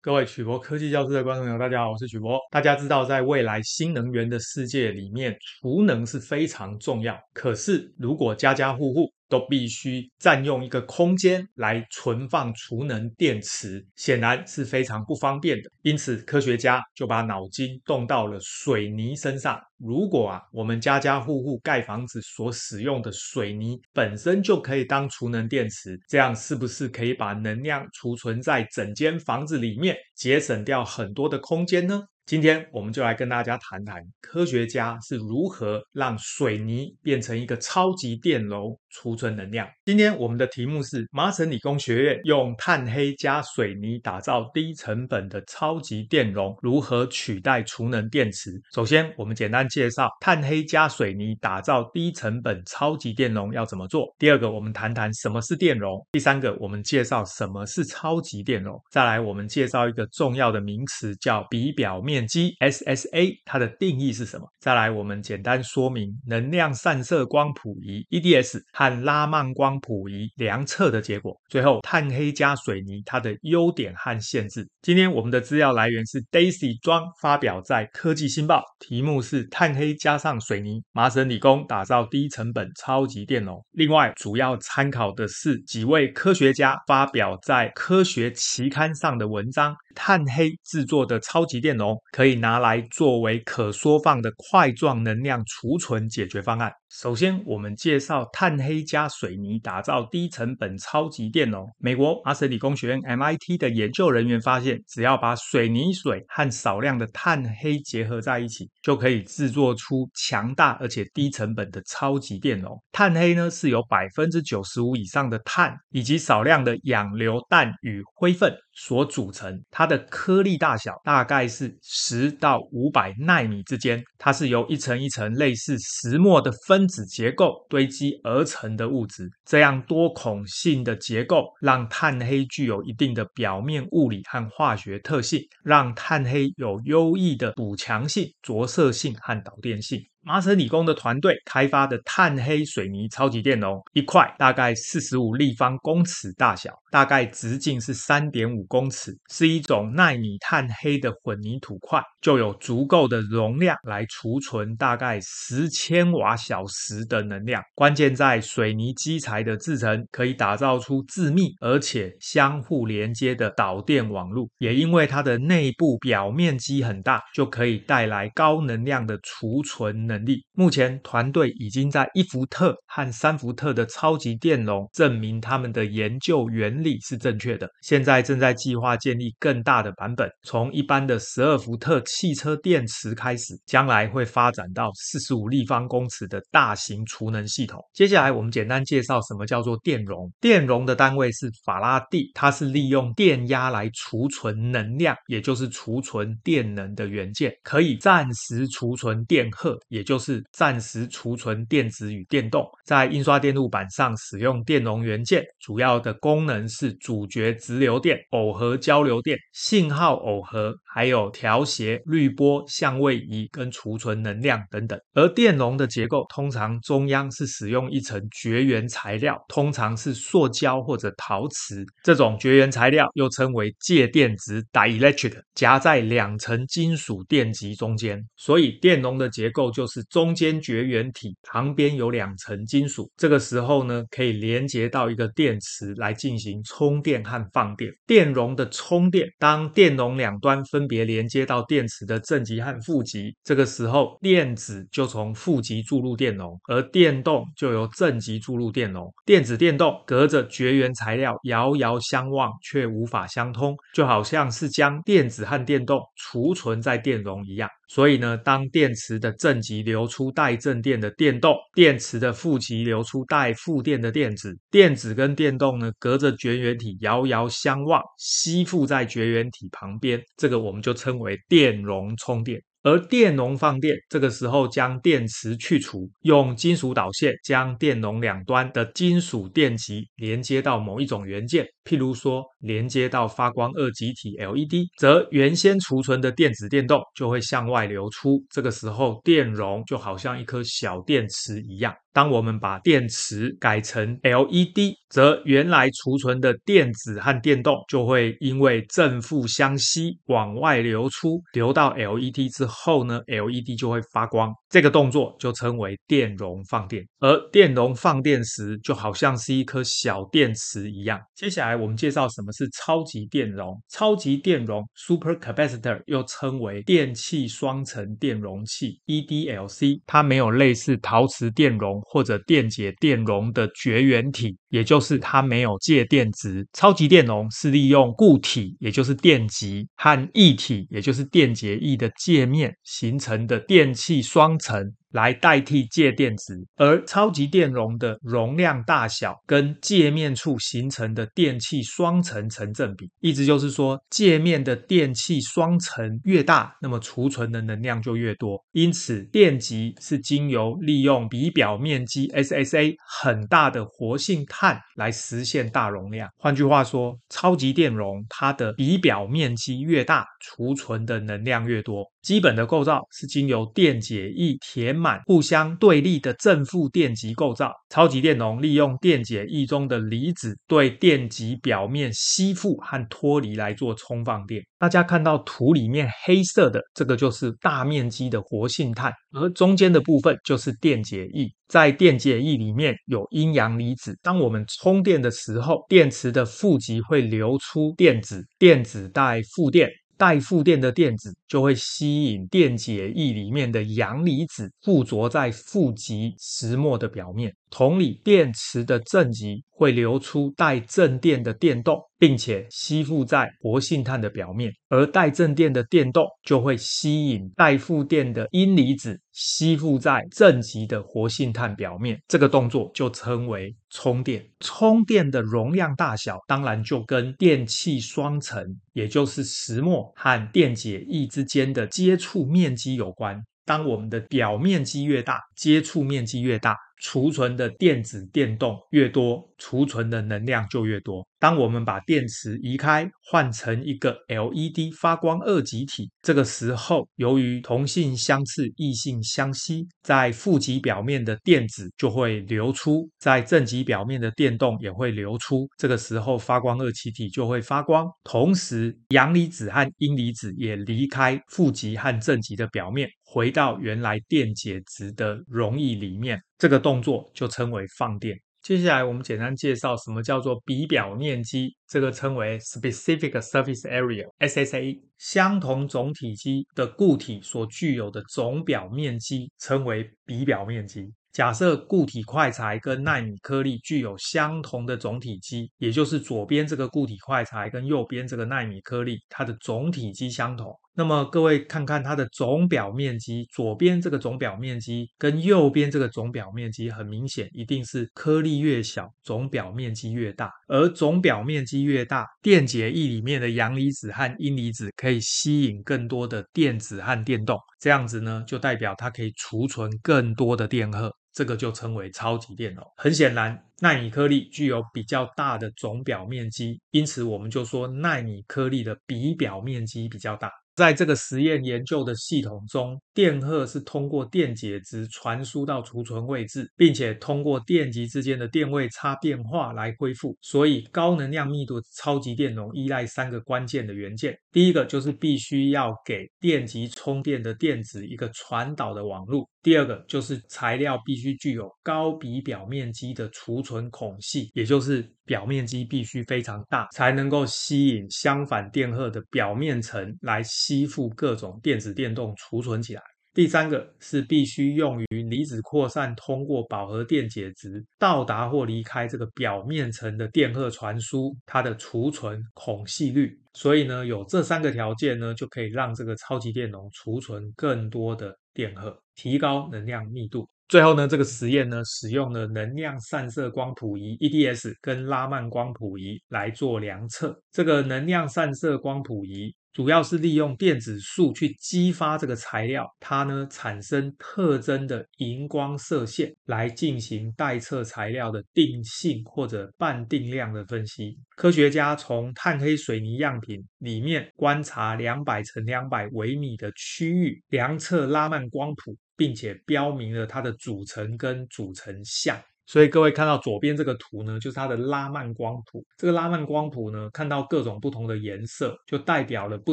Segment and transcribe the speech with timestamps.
[0.00, 2.38] 各位曲博科技教室的观众朋友，大家好，我是曲博。
[2.52, 7.18] 大家知道，在未来新能源的世界里面，储能是非常重要。
[7.34, 15.70] 可是，如果家家户户都必须占用一个空间来存放储能电池，显然是非常不方便的。
[15.82, 19.60] 因此，科学家就把脑筋动到了水泥身上。
[19.78, 32.02] 如果啊，我们家家户户盖房子所使用的水泥本身就可以当储能电池，这样是不是可以把能量储存在整间房子里面，节省掉很多的空间呢？
[32.26, 39.66] 今天我们就来跟大家谈谈科学家是如何让水泥变成一个超级电容储存能量。
[39.84, 48.52] 今天我们的题目是麻省理工学院用碳黑加水泥打造低成本的超级电容，如何取代储能电池？
[48.72, 54.14] 首先，我们简单介绍碳黑加水泥打造低成本超级电容要怎么做。
[54.18, 56.06] 第二个，我们谈谈什么是电容。
[56.12, 58.80] 第三个，我们介绍什么是超级电容。
[58.90, 62.18] 再来，我们介绍一个重要的名词，叫比表面。
[62.28, 64.46] 积 SSA 它的定义是什么？
[64.60, 71.36] 再来，我们简单说明能量散射光谱仪 EDS 和拉曼光谱仪量测的结果。
[71.48, 74.64] 最后，碳黑加水泥它的优点和限制。
[74.82, 83.60] 今天我们的资料来源是 Daisy 庄发表在科技新报，题目是碳黑加上水泥，麻省理工打造低成本超级电容。
[83.72, 89.74] 另外，主要参考的是几位科学家发表在科学期刊上的文章。
[89.98, 96.72] 碳黑制作的超级电容可以拿来作为可缩放的块状能量储存解决方案。
[96.88, 101.68] 首先，我们介绍碳黑加水泥打造低成本超级电容。
[101.78, 112.80] 美国麻省理工学院 MIT 的研究人员发现，只要把水泥水和少量的碳黑结合在一起，就可以制作出强大而且低成本的超级电容。
[112.92, 119.62] 碳黑呢，是由百分之九十五以上的碳以及少量的氧流氮与灰分所组成。
[119.70, 124.00] 它的颗粒大小大概是十到五百纳米之间。
[124.18, 126.52] 它是由一层一层类似石墨的。
[126.66, 139.98] 分子结构堆积而成的物质，这样多孔性的结构让碳黑具有一定的表面物理和化学特性，让碳黑有优异的补强性、着色性和导电性。
[140.28, 157.62] 麻省理工的团队开发的碳黑水泥超级电容，一块大概四十五立方公尺大小，大概直径是三点五公尺，是一种耐米碳黑的混凝土块，就有足够的容量来储存大概十千瓦小时的能量。
[157.74, 170.44] 关键在水泥基材的制成，可以打造出致密而且相互连接的导电网路，也因为它的内部表面积很大，就可以带来高能量的储存能力。
[170.52, 177.68] 目前团队已经在一伏特和三伏特的超级电容证明他们的研究原理是正确的。
[177.82, 187.80] 现在正在计划建立更大的版本，从一般的十二伏特汽车电池开始，将来会发展到四十五立方公尺的大型储能系统。
[187.92, 190.30] 接下来我们简单介绍什么叫做电容。
[190.40, 214.96] 电容的单位是法拉第，它是利用电压来储存能量，也就是储存电能的元件，可以暂时储存电荷，也也就是暂时储存电子与电动，在印刷电路板上使用电容元件，主要的功能是阻绝直流电、耦合交流电、信号耦合，还有调谐滤波相位仪跟储存能量等等。
[215.14, 221.84] 而电容的结构通常中央是使用一层绝缘材料，通常是塑胶或者陶瓷。
[222.04, 230.04] 这种绝缘材料又称为介电子 （dielectric），夹在两层金属电极中间，所以电容的结构就是。
[230.10, 237.92] 中间绝缘体旁边有两层金属，这个时候呢，可以连接到一个电池来进行充电和放电。
[238.06, 249.12] 电容的充电，当电容两端分别连接到电池的正极和负极，这个时候电子就从负极注入电容，而电动就由正极注入电容。
[249.26, 257.68] 电子电动隔着绝缘材料遥遥相望，却无法相通，就好像是将电子和电动储存在电容一样。
[257.90, 272.62] 所以呢，当电池的正极流出带正电的电动，电池的负极流出带负电的电子，电子跟电动呢，隔着绝缘体遥遥相望，吸附在绝缘体旁边，这个我们就称为电容充电。
[272.82, 288.42] 而电容放电，这个时候将电池去除，用金属导线将电容两端的金属电极连接到某一种元件，譬如说连接到发光二极体 LED，则原先储存的电子电动就会向外流出。
[288.50, 291.92] 这个时候电容就好像一颗小电池一样。
[292.18, 304.52] 当我们把电池改成 LED，则原来储存的电子和电动就会因为正负相吸往外流出，流到 LED 之后呢，LED 就会发光。
[304.68, 307.06] 这个动作就称为电容放电。
[307.20, 311.20] 而电容放电时，就好像是一颗小电池一样。
[311.36, 313.80] 接下来我们介绍什么是超级电容。
[313.88, 326.66] 超级电容 （Supercapacitor） 又称为电气双层电容器 （EDLC），它没有类似陶瓷电容或者电解电容的绝缘体，也就是它没有介电值。
[326.72, 334.94] 超级电容是利用固体，也就是电极和液体，也就是电解液的界面形成的电气双层。
[335.12, 348.62] 来代替介电子，而超级电容的容量大小跟界面处形成的电气双层成正比，意思就是说，界面的电气双层越大，那么储存的能量就越多。
[348.72, 356.28] 因此，电极是经由利用比表面积 SSA 很大的活性炭来实现大容量。
[356.36, 362.04] 换句话说，超级电容它的比表面积越大，储存的能量越多。
[362.22, 367.72] 基本的构造是经由电解液填满互相对立的正负电极构造。
[367.88, 374.62] 超级电容利用电解液中的离子对电极表面吸附和脱离来做充放电。
[374.78, 381.48] 大家看到图里面黑色的这个就是大面积的活性炭，而中间的部分就是电解液。
[381.66, 389.90] 在电解液里面有阴阳离子，当我们充电的时候，电池的负极会流出电子，电子带负电。
[390.18, 397.54] 带负电的电子就会吸引电解液里面的阳离子附着在负极石墨的表面。
[397.70, 412.20] 同理，电池的正极会流出带正电的电动，并且吸附在活性炭的表面，而带正电的电动就会吸引带负电的阴离子吸附在正极的活性炭表面。
[412.26, 414.44] 这个动作就称为充电。
[414.58, 418.60] 充电的容量大小，当然就跟电气双层，
[418.94, 423.40] 也就是石墨和电解液之间的接触面积有关。
[423.64, 431.26] 当我们的表面积越大，接触面积越大，储存的电子电动越多，储存的能量就越多。
[431.40, 445.68] 当我们把电池移开，换成一个 LED 发光二极体，这个时候，由于同性相斥，异性相吸，在负极表面的电子就会流出，在正极表面的电动也会流出。
[445.76, 456.40] 这个时候，发光二极体就会发光，同时阳离子和阴离子也离开负极和正极的表面，回到原来电解质的溶液里面。
[456.56, 458.34] 这个动作就称为放电。
[458.62, 465.00] 接下来我们简单介绍什么叫做比表面积，这个称为 Specific Surface Area（SSA）。
[465.18, 471.12] 相同总体积的固体所具有的总表面积称为比表面积。
[471.32, 480.74] 假设固体块材跟纳米颗粒具有相同的总体积，也就是左边这个固体块材跟右边这个纳米颗粒，它的总体积相同。
[480.98, 490.50] 那么各位看看它的总表面积，左边这个总表面积跟右边这个总表面积，很明显一定是颗粒越小，总表面积越大。
[490.66, 501.14] 而总表面积越大，电解液里面的阳离子和阴离子可以吸引更多的电子和电动，这样子呢，就代表它可以储存更多的电荷。
[501.32, 502.84] 这个就称为超级电容。
[502.96, 510.50] 很显然，纳米颗粒具有比较大的总表面积，因此我们就说纳米颗粒的比表面积比较大。
[510.78, 520.36] 在这个实验研究的系统中，电荷是通过电解质传输到储存位置，并且通过电极之间的电位差变化来恢复。
[520.40, 524.38] 所以，高能量密度超级电容依赖三个关键的元件。
[524.52, 529.50] 第一个就是必须要给电极充电的电子一个传导的网络。
[529.60, 543.02] 第二个就是材料必须具有高比表面积的储存孔隙，也就是表面积必须非常大，才能够吸引相反电荷的表面层来吸附各种电子电动储存起来。
[543.32, 553.38] 第三个是必须用于离子扩散通过饱和电解质到达或离开这个表面层的电荷传输，它的储存孔隙率。
[553.54, 560.46] 所以呢，有这三个条件呢，就可以让这个超级电容储存更多的电荷，提高能量密度。
[560.68, 567.40] 最后呢，这个实验呢，使用了能量散射光谱仪 （EDS） 跟拉曼光谱仪来做量测。
[567.50, 581.16] 这个能量散射光谱仪主要是利用电子束去激发这个材料，它呢产生特征的荧光射线，来进行待测材料的定性或者半定量的分析。
[581.36, 592.36] 科学家从碳黑水泥样品里面观察两百乘两百微米的区域，量测拉曼光谱，并且标明了它的组成跟组成相。
[592.68, 595.82] 所以各位看到左边这个图呢，就是它的拉曼光谱。
[595.96, 599.72] 这个拉曼光谱呢，看到各种不同的颜色，就代表了不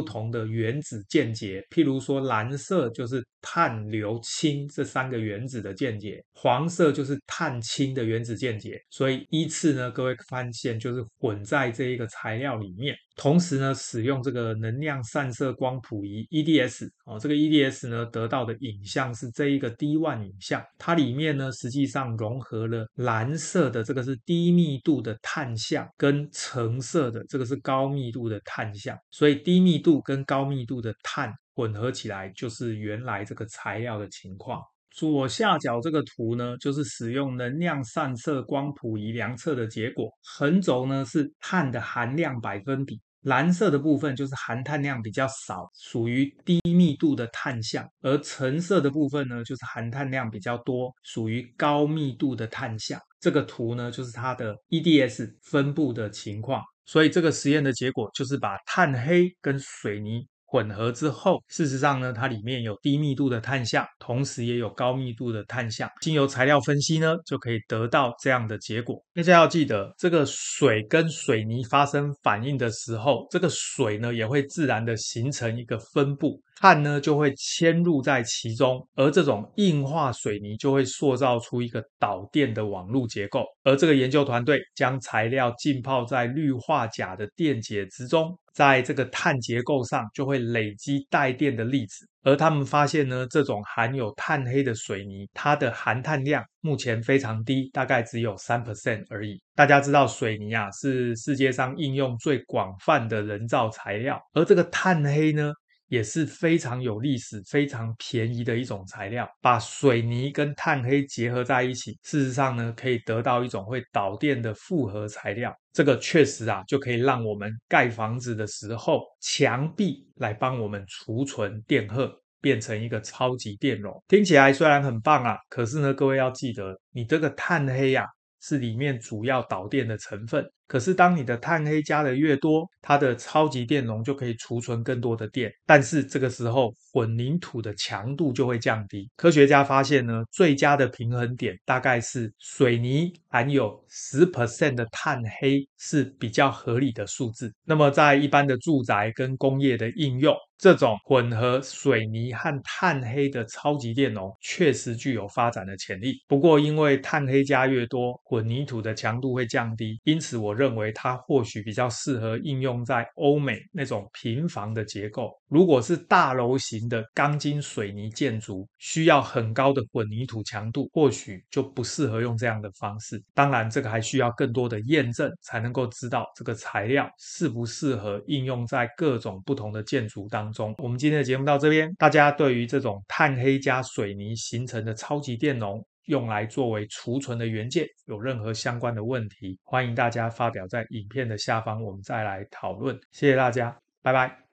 [0.00, 1.60] 同的原子键结。
[1.70, 8.80] 譬如说蓝色就是碳、硫、氢这三个原子的键结，黄色就是碳氢的原子键结。
[8.88, 12.96] 所以依次呢，各位发现就是混在这一个材料里面。
[13.16, 34.60] 同时呢，使用这个能量散射光谱仪 EDS 哦，这个 EDS 呢得到的影像是这一个 D1 影像，它里面呢实际上融合了蓝色的这个是低密度的碳相，跟橙色的这个是高密度的碳相，所以低密度跟高密度的碳混合起来就是原来这个材料的情况。
[34.90, 42.98] 左下角这个图呢，就是使用能量散射光谱仪量测的结果，横轴呢是碳的含量百分比。
[43.26, 53.00] 蓝色的部分就是含碳量比较少，属于低密度的碳相，而橙色的部分呢，就是含碳量比较多，属于高密度的碳相。
[53.18, 56.62] 这个图呢，就是它的 EDS 分布的情况。
[56.84, 60.24] 所以这个实验的结果就是把碳黑跟水泥。
[60.56, 65.86] 混合之后，事实上呢，它里面有低密度的碳相，同时也有高密度的碳相。
[66.00, 68.98] 经由材料分析呢，就可以得到这样的结果。
[69.14, 76.40] 大家要记得，这个水跟水泥发生反应的时候，这个水呢也会自然的形成一个分布。
[76.58, 83.44] 碳呢就会嵌入在其中，而这种硬化水泥就会塑造出一个导电的网络结构。
[83.62, 92.08] 而这个研究团队将材料浸泡在氯化钾的电解之中，在这个碳结构上就会累积带电的粒子。
[92.22, 99.38] 而他们发现呢，这种含有碳黑的水泥，它的含碳量目前非常低，大概只有三 percent 而已。
[99.54, 105.52] 大家知道水泥啊是世界上应用最广泛的人造材料，而这个碳黑呢，
[105.88, 109.28] 也是非常有历史、非常便宜的一种材料。
[109.40, 115.54] 把水泥跟碳黑结合在一起，事实上呢，可以得到一种会导电的复合材料。
[115.72, 124.02] 这个确实啊，就可以让我们盖房子的时候，墙壁来帮我们储存电荷，变成一个超级电容。
[124.08, 128.08] 听起来虽然很棒啊，可是呢，各位要记得，你这个碳黑呀、啊，
[128.40, 130.42] 是里面主要导电的成分。
[130.66, 135.50] 可是，当你的碳黑加的越多，它的超级电容就可以储存更多的电。
[135.64, 139.08] 但是这个时候，混凝土的强度就会降低。
[139.16, 147.52] 科学家发现呢，最佳的平衡点大概是水泥含有十 percent 的碳黑是比较合理的数字。
[147.64, 156.14] 那么，在一般的住宅跟工业的应用，这种混合水泥和碳黑的超级电容确实具有发展的潜力。
[156.26, 160.55] 不过，因为碳黑加越多，混凝土的强度会降低，因此我。
[160.56, 165.30] 认为它或许比较适合应用在欧美那种平房的结构。
[165.48, 173.22] 如果是大楼型的钢筋水泥建筑，需要很高的混凝土强度，或许就不适合用这样的方式。
[173.34, 180.74] 当然，这个还需要更多的验证，才能够知道这个材料适不适合应用在各种不同的建筑当中。
[180.78, 192.98] 我们今天的节目到这边，大家对于这种碳黑加水泥形成的超级电容，用来作为储存的原件，有任何相关的问题，欢迎大家发表在影片的下方，我们再来讨论。
[193.12, 194.45] 谢谢大家，拜拜。